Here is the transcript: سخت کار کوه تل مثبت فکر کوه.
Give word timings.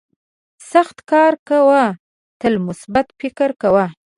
سخت 0.71 0.97
کار 1.11 1.33
کوه 1.49 1.83
تل 2.39 2.53
مثبت 2.67 3.07
فکر 3.19 3.49
کوه. 3.61 3.85